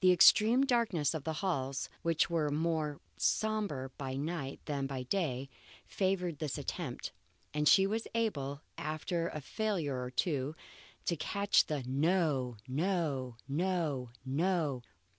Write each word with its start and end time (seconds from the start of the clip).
The 0.00 0.12
extreme 0.12 0.66
darkness 0.66 1.14
of 1.14 1.24
the 1.24 1.32
halls, 1.40 1.88
which 2.02 2.28
were 2.28 2.50
more 2.50 3.00
sombre 3.16 3.88
by 3.96 4.14
night 4.14 4.60
than 4.66 4.86
by 4.86 5.04
day, 5.04 5.48
favoured 5.86 6.38
this 6.38 6.58
attempt, 6.58 7.12
and 7.54 7.66
she 7.66 7.86
was 7.86 8.06
able, 8.14 8.60
after 8.76 9.28
a 9.28 9.40
failure 9.40 10.02
or 10.02 10.10
two, 10.10 10.54
to 11.06 11.16
catch 11.16 11.64
the 11.64 11.82
No! 11.86 12.58
no! 12.68 13.38
no! 13.48 14.10
no! 14.22 14.82